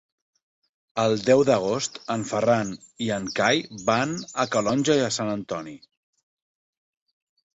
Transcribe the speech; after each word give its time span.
El 1.01 1.11
deu 1.25 1.41
d'agost 1.49 1.99
en 2.13 2.23
Ferran 2.29 2.71
i 3.07 3.11
en 3.17 3.29
Cai 3.39 3.61
van 3.89 4.15
a 4.43 4.45
Calonge 4.55 4.95
i 5.01 5.05
Sant 5.17 5.29
Antoni. 5.37 5.75